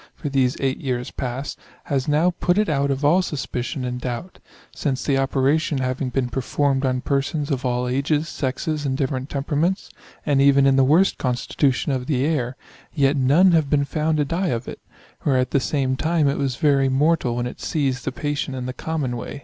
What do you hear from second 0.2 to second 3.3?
8^ these 8 years past, has now put it out of all